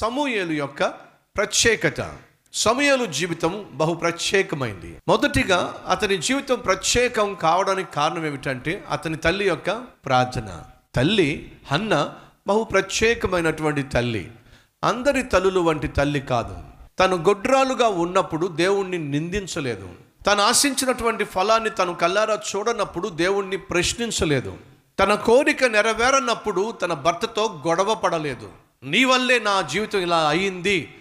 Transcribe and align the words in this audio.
సమూయేలు 0.00 0.52
యొక్క 0.52 0.84
ప్రత్యేకత. 1.36 2.12
సమూయేలు 2.52 3.06
జీవితం 3.06 3.66
బహు 3.72 3.94
ప్రత్యేకమైంది. 3.94 4.96
మొదటిగా 5.08 5.84
అతని 5.88 6.18
జీవితం 6.18 6.58
ప్రత్యేకం 6.58 7.34
కావడానికి 7.34 7.92
కారణం 7.92 8.26
ఏమిటంటే 8.26 8.84
అతని 8.90 9.16
తల్లి 9.16 9.48
యొక్క 9.48 9.70
ప్రార్థన. 10.06 10.62
తల్లి 10.94 11.52
హన్న 11.72 12.14
బహు 12.46 12.64
ప్రత్యేకమైనటువంటి 12.64 13.82
తల్లి. 13.82 14.30
అందరి 14.84 15.22
తల్లులు 15.22 15.60
వంటి 15.60 15.88
తల్లి 15.88 16.20
కాదు. 16.20 16.56
తను 17.00 17.16
గొడ్రాలుగా 17.16 17.88
ఉన్నప్పుడు 17.88 18.46
దేవుణ్ణి 18.46 18.98
నిందించలేదు. 18.98 19.88
తను 20.26 20.42
ఆశించినటువంటి 20.42 21.24
ఫలాన్ని 21.24 21.70
తను 21.70 21.94
కల్లారా 21.94 22.38
చూడనప్పుడు 22.56 23.08
దేవుణ్ణి 23.08 23.56
ప్రశ్నించలేదు. 23.56 24.56
తన 24.98 25.14
కోరిక 25.14 25.64
నెరవేరనప్పుడు 25.64 26.70
తన 26.70 26.92
భర్తతో 26.92 27.62
గొడవ 27.66 27.94
పడలేదు. 27.94 28.50
నీ 28.82 29.04
వల్లే 29.04 29.38
నా 29.38 29.60
జీవితం 29.60 30.00
ఇలా 30.00 30.28
అయింది 30.28 30.94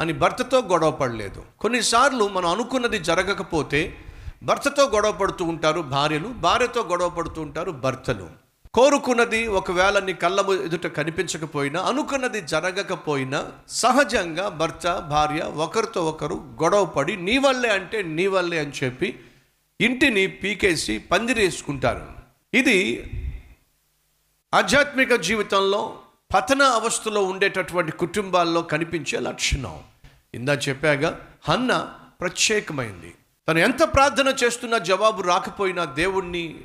అని 0.00 0.12
భర్తతో 0.12 0.58
గొడవ 0.58 0.90
పడలేదు. 0.90 1.42
కొన్నిసార్లు 1.60 2.28
మనం 2.28 2.50
అనుకున్నది 2.50 2.98
జరగకపోతే 2.98 3.98
భర్తతో 4.42 4.84
గొడవ 4.84 5.12
పడుతూ 5.12 5.44
ఉంటారు 5.44 5.80
భార్యలు 5.80 6.28
భార్యతో 6.28 6.82
గొడవ 6.82 7.08
పడుతూ 7.08 7.42
ఉంటారు 7.42 7.70
భర్తలు. 7.70 8.28
కోరుకున్నది 8.74 9.46
ఒకవేళ 9.46 9.98
నీ 9.98 10.12
కళ్ళ 10.12 10.40
ఎదుట 10.64 10.86
కనిపించకపోయినా 10.86 11.82
అనుకున్నది 11.82 12.40
జరగకపోయినా 12.40 13.52
సహజంగా 13.68 14.48
భర్త 14.48 14.96
భార్య 15.10 15.40
ఒకరితో 15.40 16.04
ఒకరు 16.04 16.34
గొడవ 16.34 16.84
పడి 16.84 17.16
నీ 17.16 17.38
వల్లే 17.38 17.68
అంటే 17.68 18.02
నీ 18.02 18.26
వల్లే 18.26 18.58
అని 18.58 18.72
చెప్పి 18.84 19.20
ఇంటిని 19.80 20.26
పీకేసి 20.26 20.98
పందిరేసుకుంటారు. 20.98 22.06
ఇది 22.54 22.78
ఆధ్యాత్మిక 24.54 25.14
జీవితంలో 25.14 25.98
పతన 26.34 26.62
అవస్థలో 26.62 27.24
ఉండేటటువంటి 27.24 27.92
కుటుంబాల్లో 27.92 28.62
కనిపించే 28.62 29.20
లక్షణం. 29.20 29.80
ఇందా 30.34 30.54
చెప్పాగా 30.54 31.20
హన్న 31.48 31.88
ప్రత్యేకమైంది. 32.20 33.14
తను 33.48 33.58
ఎంత 33.58 33.82
ప్రార్థన 33.82 34.34
చేస్తున్నా 34.44 34.78
జవాబు 34.78 35.22
రాకపోయినా 35.22 35.84
దేవుణ్ణి 35.84 36.56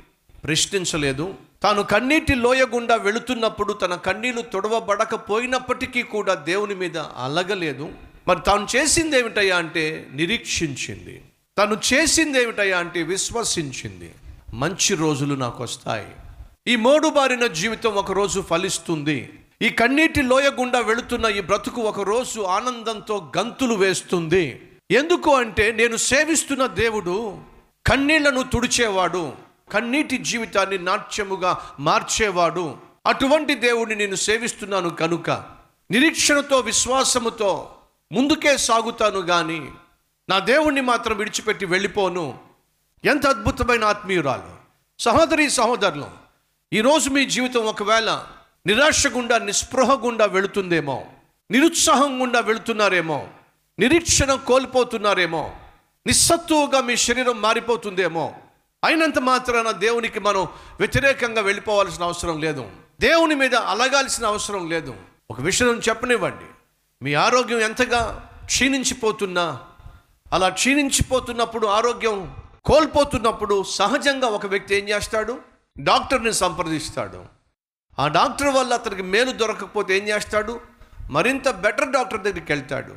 ప్రశ్నించలేదు. 0.44 1.34
తాను 1.62 1.82
కన్నీటి 1.82 2.34
లోయ 2.34 2.66
గుండా 2.74 2.94
వెళుతున్నప్పుడు 2.94 3.72
తన 3.72 3.94
కన్నీళ్ళు 3.94 4.42
తొడవబడకపోయినప్పటికీ 4.42 6.02
కూడా 6.02 6.34
దేవుని 6.34 6.74
మీద 6.74 6.98
అలగలేదు. 6.98 7.92
మరి 8.28 8.40
తాను 8.46 8.66
చేసింది 8.76 9.18
ఏమిటయ్యా 9.18 9.56
అంటే 9.56 10.08
నిరీక్షించింది. 10.12 11.22
తను 11.58 11.80
చేసింది 11.92 12.42
ఏమిటయ్యా 12.42 12.78
అంటే 12.78 13.02
విశ్వసించింది. 13.02 14.14
మంచి 14.54 14.94
రోజులు 14.94 15.34
నాకు 15.34 15.62
వస్తాయి. 15.62 16.06
ఈ 16.66 16.76
మోడుబారిన 16.76 17.46
జీవితం 17.46 17.94
ఒకరోజు 17.94 18.40
ఫలిస్తుంది. 18.40 19.38
ఈ 19.62 19.68
కన్నీటి 19.68 20.22
లోయ 20.22 20.50
గుండా 20.50 20.80
వెళుతున్న 20.80 21.26
ఈ 21.26 21.40
బ్రతుకు 21.40 21.80
ఒకరోజు 21.80 22.40
ఆనందంతో 22.40 23.32
గంతులు 23.38 23.74
వేస్తుంది. 23.74 24.72
ఎందుకు 24.90 25.34
అంటే 25.34 25.72
నేను 25.72 25.96
సేవిస్తున్న 25.96 26.66
దేవుడు 26.66 27.38
కన్నీళ్ళను 27.86 28.42
తుడిచేవాడు 28.42 29.32
కన్నీటి 29.72 30.18
జీవితాన్ని 30.18 30.78
నాట్యముగా 30.78 31.70
మార్చేవాడు. 31.80 32.76
అటువంటి 33.06 33.54
దేవుడిని 33.54 33.96
నేను 33.96 34.14
సేవిస్తున్నాను 34.14 34.90
కనుక 34.90 35.30
నిరీక్షణతో 35.90 36.60
విశ్వాసముతో 36.60 37.74
ముందుకే 38.12 38.56
సాగుతాను 38.56 39.18
గాని 39.18 39.70
నా 40.28 40.38
దేవుణ్ణి 40.38 40.80
మాత్రం 40.80 41.16
విడిచిపెట్టి 41.16 41.66
వెళ్ళిపోను. 41.66 42.38
ఎంత 43.04 43.26
అద్భుతమైన 43.26 43.84
ఆత్మీయురాలు. 43.84 44.50
సహోదరి 45.02 45.50
సహోదరులు 45.50 46.06
ఈరోజు 46.72 47.10
మీ 47.10 47.24
జీవితం 47.24 47.60
ఒకవేళ 47.60 48.26
నిరాశ 48.66 49.06
గుండా 49.06 49.38
నిస్పృహ 49.38 50.04
గుండా 50.04 50.24
వెళుతుందేమో. 50.24 51.04
నిరుత్సాహం 51.50 52.22
గుండా 52.22 52.40
వెళుతున్నారేమో. 52.40 53.28
నిరీక్షణ 53.78 54.34
కోల్పోతున్నారేమో. 54.34 55.54
నిస్సత్తువుగా 56.06 56.80
మీ 56.80 56.96
శరీరం 56.96 57.40
మారిపోతుందేమో. 57.40 58.34
అయినంత 58.84 59.18
మాత్రాన 59.18 59.70
దేవునికి 59.70 60.20
మనం 60.20 60.42
వ్యతిరేకంగా 60.80 61.40
వెళ్ళిపోవాల్సిన 61.40 62.04
అవసరం 62.04 62.40
లేదు. 62.40 62.70
దేవుని 63.00 63.34
మీద 63.34 63.54
అలగాల్సిన 63.54 64.26
అవసరం 64.26 64.70
లేదు. 64.70 64.94
ఒక 65.30 65.40
విషయం 65.40 65.80
చెప్పనివ్వండి. 65.88 66.44
మీ 67.04 67.14
ఆరోగ్యం 67.14 67.60
ఎంతగా 67.60 68.28
క్షీణించిపోతున్నా 68.44 69.60
అలా 70.32 70.48
క్షీణించిపోతున్నప్పుడు 70.48 71.66
ఆరోగ్యం 71.66 72.36
కోల్పోతున్నప్పుడు 72.64 73.62
సహజంగా 73.62 74.26
ఒక 74.26 74.46
వ్యక్తి 74.46 74.74
ఏం 74.74 74.88
చేస్తాడు? 74.88 75.38
డాక్టర్ని 75.80 76.32
సంప్రదిస్తాడు. 76.32 77.31
ఆ 77.98 78.08
డాక్టర్ 78.08 78.54
వల్ల 78.54 78.74
అతనికి 78.74 79.02
మేలు 79.02 79.32
దొరకకపోతే 79.32 79.96
ఏం 79.98 80.08
చేస్తాడు? 80.08 80.60
మరింత 81.10 81.50
బెటర్ 81.50 81.90
డాక్టర్ 81.90 82.20
దగ్గరికి 82.20 82.52
వెళ్తాడు. 82.52 82.94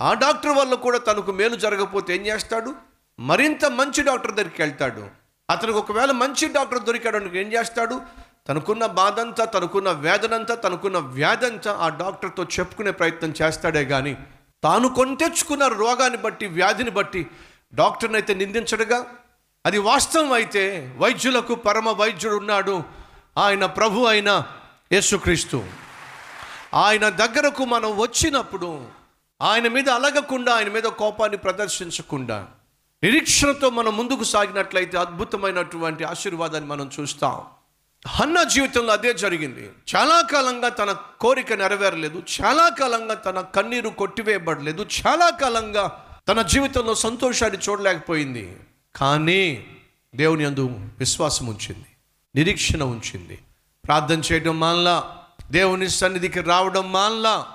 ఆ 0.00 0.14
డాక్టర్ 0.14 0.58
వల్ల 0.58 0.74
కూడా 0.74 0.98
తనకు 0.98 1.32
మేలు 1.32 1.56
జరగకపోతే 1.56 2.16
ఏం 2.16 2.26
చేస్తాడు? 2.26 2.74
మరింత 3.20 3.64
మంచి 3.64 4.02
డాక్టర్ 4.02 4.32
దగ్గరికి 4.32 4.62
వెళ్తాడు. 4.62 5.08
అతనికి 5.50 5.78
ఒకవేళ 5.78 6.10
మంచి 6.10 6.48
డాక్టర్ 6.48 6.82
దొరికాడు 6.82 7.36
ఏం 7.36 7.52
చేస్తాడు? 7.52 8.00
తనకున్న 8.48 8.86
బాధంతా 8.86 9.44
తనకున్న 9.44 9.90
వేదనంతా 9.90 10.54
తనకున్న 10.54 10.98
వ్యాధంతా 10.98 11.76
ఆ 11.80 11.88
డాక్టర్తో 11.88 12.44
చెప్పుకునే 12.44 12.90
ప్రయత్నం 12.90 13.34
చేస్తాడే 13.42 13.84
కానీ 13.84 14.16
తాను 14.64 14.88
కొని 14.88 15.16
తెచ్చుకున్న 15.16 15.66
రోగాన్ని 15.66 16.18
బట్టి 16.18 16.46
వ్యాధిని 16.46 16.90
బట్టి 16.90 17.26
డాక్టర్ని 17.74 18.16
అయితే 18.16 18.34
నిందించడుగా. 18.34 19.06
అది 19.66 19.78
వాస్తవం 19.78 20.32
అయితే 20.32 20.94
వైద్యులకు 20.96 21.54
పరమ 21.54 21.90
వైద్యుడు 21.90 22.36
ఉన్నాడు. 22.36 22.97
ఆయన 23.38 23.66
ప్రభు 23.66 24.04
అయిన 24.04 24.44
యేసుక్రీస్తు. 24.92 25.64
ఆయన 26.74 27.08
దగ్గరకు 27.08 27.64
మనం 27.64 27.96
వచ్చినప్పుడు 27.96 28.86
ఆయన 29.42 29.68
మీద 29.68 29.90
అలగకుండా 29.90 30.54
ఆయన 30.54 30.68
మీద 30.68 30.82
కోపాన్ని 30.82 31.38
ప్రదర్శించకుండా 31.38 32.46
నిరీక్షణతో 33.02 33.70
మనం 33.70 33.96
ముందుకు 33.96 34.24
సాగినట్లయితే 34.24 34.98
అద్భుతమైనటువంటి 34.98 36.04
ఆశీర్వాదాన్ని 36.04 36.70
మనం 36.70 36.90
చూస్తాం. 37.00 37.42
హన్న 38.08 38.42
జీవితంలో 38.42 38.92
అదే 38.92 39.14
జరిగింది. 39.14 39.70
చాలా 39.96 40.20
కాలంగా 40.20 40.68
తన 40.68 40.96
కోరిక 41.20 41.52
నెరవేరలేదు. 41.52 42.22
చాలా 42.42 42.68
కాలంగా 42.68 43.14
తన 43.14 43.40
కన్నీరు 43.40 43.88
కొట్టివేయబడలేదు. 43.88 44.86
చాలా 45.06 45.30
కాలంగా 45.30 46.04
తన 46.28 46.42
జీవితంలో 46.42 46.94
సంతోషాన్ని 46.94 47.58
చూడలేకపోయింది. 47.68 48.56
కానీ 48.96 49.66
దేవుని 50.14 50.44
అందు 50.44 50.70
విశ్వాసం 50.98 51.46
ఉంచింది. 51.46 51.86
నిరీక్షణ 52.36 52.82
ఉంచింది. 52.82 53.38
ప్రార్థన 53.86 54.20
చేయడం 54.32 54.60
మానలా 54.60 55.18
దేవుని 55.50 55.90
సన్నిధికి 55.90 56.40
రావడం 56.40 56.92
మానలా 56.92 57.46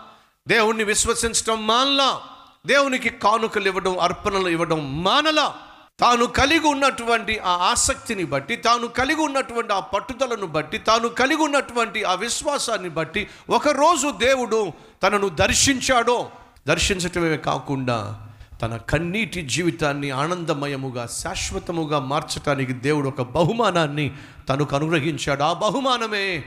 దేవుణ్ణి 0.47 0.83
విశ్వసించడం 0.83 1.67
మానలా 1.67 2.21
దేవునికి 2.65 3.09
కానుకలు 3.09 3.67
ఇవ్వడం 3.67 3.99
అర్పణలు 3.99 4.49
ఇవ్వడం 4.49 5.03
మానలా. 5.03 5.55
తాను 5.99 6.25
కలిగి 6.25 6.67
ఉన్నటువంటి 6.67 7.39
ఆ 7.39 7.49
ఆసక్తిని 7.49 8.23
బట్టి 8.23 8.55
తాను 8.55 8.87
కలిగి 8.87 9.21
ఉన్నటువంటి 9.21 9.73
ఆ 9.73 9.79
పట్టుదలను 9.79 10.47
బట్టి 10.47 10.77
తాను 10.77 11.09
కలిగి 11.09 11.43
ఉన్నటువంటి 11.43 12.03
ఆ 12.03 12.13
విశ్వాసాన్ని 12.13 12.89
బట్టి 12.89 13.29
ఒకరోజు 13.49 14.11
దేవుడు 14.11 14.71
తనను 15.03 15.29
దర్శించాడో. 15.29 16.29
దర్శించటమే 16.67 17.37
కాకుండా 17.37 18.27
తన 18.63 18.77
కన్నీటి 18.77 19.41
జీవితాన్ని 19.41 20.09
ఆనందమయముగా 20.09 21.07
శాశ్వతముగా 21.07 21.99
మార్చటానికి 21.99 22.73
దేవుడు 22.73 23.07
ఒక 23.07 23.21
బహుమానాన్ని 23.21 24.11
తనకు 24.49 24.75
అనుగ్రహించాడు. 24.75 25.43
ఆ 25.43 25.53
బహుమానమే 25.53 26.43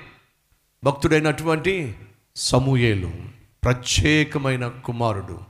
భక్తుడైనటువంటి 0.85 1.95
సమూయేలు 2.37 3.13
ప్రత్యేకమైన 3.65 4.69
కుమారుడు 4.69 5.41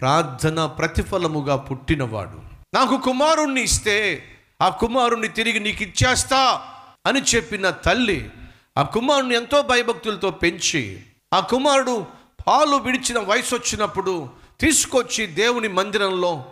ప్రార్థన 0.00 0.66
ప్రతిఫలముగా 0.66 1.56
పుట్టినవాడు. 1.56 2.40
నాకు 2.74 2.98
కుమారుణ్ణి 2.98 3.62
ఇస్తే 3.62 4.22
ఆ 4.62 4.68
కుమారుణ్ణి 4.68 5.28
తిరిగి 5.28 5.60
నీకు 5.60 5.82
ఇచ్చేస్తా 5.82 6.62
అని 7.06 7.20
చెప్పిన 7.20 7.70
తల్లి 7.70 8.30
ఆ 8.78 8.82
కుమారుని 8.82 9.34
ఎంతో 9.34 9.62
భయభక్తులతో 9.62 10.30
పెంచి 10.30 11.00
ఆ 11.34 11.40
కుమారుడు 11.40 12.06
పాలు 12.46 12.76
విడిచిన 12.76 13.18
వయసు 13.18 13.54
వచ్చినప్పుడు 13.54 14.37
తీసుకొచ్చి 14.60 15.26
దేవుని 15.26 15.68
మందిరంలో 15.68 16.44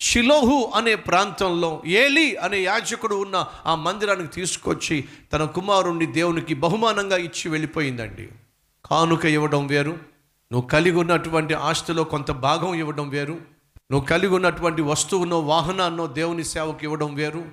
షిలోహు 0.00 0.72
అనే 0.74 0.94
ప్రాంతంలో 0.94 1.82
ఏలి 1.86 2.36
అనే 2.36 2.62
యాజకుడు 2.62 3.14
ఉన్న 3.14 3.46
ఆ 3.66 3.74
మందిరానికి 3.74 4.28
తీసుకొచ్చి 4.28 5.04
తన 5.32 5.44
కుమారుణ్ణి 5.44 6.06
దేవునికి 6.06 6.54
బహుమానంగా 6.54 7.16
ఇచ్చి 7.16 7.50
వెళ్ళిపోయిందండి. 7.50 8.28
కానుక 8.84 9.24
ఇవ్వడం 9.24 9.66
వేరు 9.66 9.90
నువ్వు 10.52 10.68
కలిగి 10.68 10.96
ఉన్నటువంటి 10.96 11.54
ఆస్తిలో 11.54 12.04
కొంత 12.04 12.30
భాగం 12.30 12.74
ఇవ్వడం 12.74 13.08
వేరు 13.08 13.32
నువ్వు 13.90 14.06
కలిగి 14.06 14.34
ఉన్నటువంటి 14.34 14.82
వస్తువునో 14.82 15.40
వాహనాన్నో 15.40 16.06
దేవుని 16.06 16.44
సేవకు 16.44 16.78
ఇవ్వడం 16.82 17.14
వేరు 17.14 17.44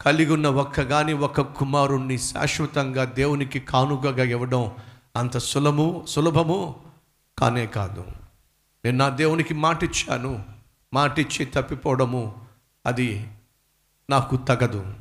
కలిగి 0.00 0.32
ఉన్న 0.32 0.48
ఒక్క 0.48 0.82
కానీ 0.82 1.12
ఒక్క 1.12 1.40
కుమారుణ్ణి 1.40 2.18
శాశ్వతంగా 2.18 3.04
దేవునికి 3.04 3.60
కానుకగా 3.60 4.24
ఇవ్వడం 4.24 4.70
అంత 5.16 5.38
సులభము 5.38 6.04
సులభము 6.08 6.76
కానే 7.38 7.66
కాదు. 7.66 8.04
నేను 8.84 8.98
నా 8.98 9.08
దేవునికి 9.08 9.54
మాటిచ్చాను 9.54 10.44
మాటిచ్చి 10.94 11.44
తప్పిపోవడము 11.44 12.40
అది 12.86 13.26
నాకు 14.10 14.36
తగదు. 14.36 14.94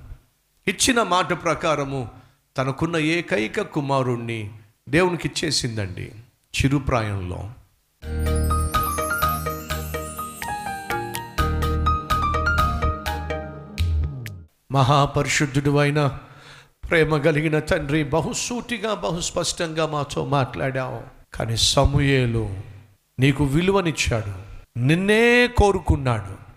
ఇచ్చిన 0.68 1.04
మాట 1.04 1.44
ప్రకారము 1.44 2.10
తనకున్న 2.58 2.98
ఏకైక 2.98 3.62
కుమారుణ్ణి 3.62 4.52
దేవునికి 4.90 5.28
ఇచ్చేసిందండి 5.28 6.12
చిరుప్రాయంలో. 6.56 7.52
మహాపరిశుద్ధుడు 14.72 15.78
అయిన 15.78 16.20
ప్రేమ 16.90 17.18
కలిగిన 17.18 17.60
తండ్రి 17.60 18.04
బహుసూటిగా 18.04 18.94
బహుస్పష్టంగా 18.94 19.86
మాతో 19.86 20.26
మాట్లాడావు. 20.26 21.04
కానీ 21.34 21.58
సమూయేలు 21.58 22.69
నీకు 23.20 23.44
విలువనిచ్చాడు. 23.44 24.34
నిన్నే 24.80 25.48
కోరుకున్నాడు. 25.48 26.50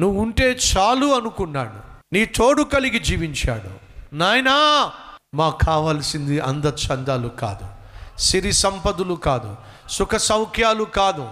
నువ్వు 0.00 0.22
ఉంటే 0.22 0.58
చాలు 0.76 1.06
అనుకున్నాడు. 1.06 1.96
నీ 2.12 2.24
తోడు 2.24 2.62
కలిగి 2.62 2.98
జీవించాడు. 2.98 3.86
నాయనా 4.14 4.90
మాకు 5.34 5.58
కావాల్సింది 5.66 6.40
అందచందాలు 6.40 7.28
కాదు. 7.28 7.68
సిరి 8.20 8.52
సంపదలు 8.52 9.14
కాదు. 9.14 9.56
సుఖ 9.90 10.16
సౌఖ్యాలు 10.16 10.84
కాదు. 10.84 11.28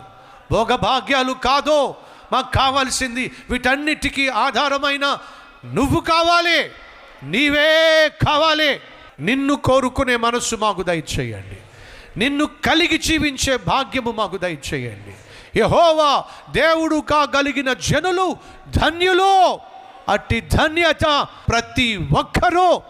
భోగభాగ్యాలు 0.53 1.33
కాదు. 1.33 1.95
మాకు 2.33 2.51
కావాల్సింది 2.53 3.31
వీటన్నిటికీ 3.51 4.29
ఆధారమైన 4.29 5.19
నువ్వు 5.67 6.01
కావాలి. 6.01 6.71
నీవే 7.23 8.09
కావాలి. 8.09 8.81
నిన్ను 9.21 9.57
కోరుకునే 9.57 10.17
మనస్సు 10.17 10.57
మాకు 10.57 10.83
దయచేయండి. 10.83 11.54
నిన్ను 12.17 12.45
కలిగి 12.45 12.99
జీవించే 12.99 13.57
భాగ్యము 13.57 14.13
మాకు 14.13 14.37
దయచేయండి. 14.37 15.15
యహోవా 15.61 16.25
దేవుడు 16.51 17.01
కాగలిగిన 17.01 17.73
జనులు 17.73 18.37
ధన్యులు. 18.77 19.59
అట్టి 20.09 20.41
ధన్యత 20.41 21.27
ప్రతి 21.49 21.97
ఒక్కరూ 21.97 22.83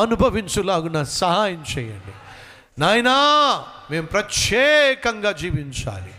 అనుభవించులాగున 0.00 1.02
సహాయం 1.02 1.64
చేయండి. 1.78 2.12
నాయనా 2.78 3.14
మేము 3.90 4.06
ప్రత్యేకంగా 4.06 5.32
జీవించాలి. 5.32 6.10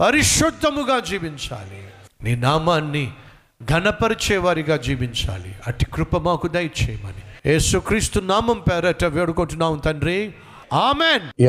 పరిశుద్ధముగా 0.00 0.98
జీవించాలి. 0.98 1.88
నీ 2.22 2.36
నామాన్ని 2.36 3.12
ఘనపరిచేవారిగా 3.64 4.76
జీవించాలి. 4.76 5.54
అట్టి 5.66 5.84
కృప 5.84 6.16
మాకు 6.16 6.48
దయచేయమని. 6.48 7.50
యేసుక్రీస్తు 7.50 8.20
నామం 8.20 8.64
పేరట 8.72 9.04
వేడుకుంటున్నాం 9.04 9.78
తండ్రి. 9.78 10.34
ఆమెన్. 10.72 11.44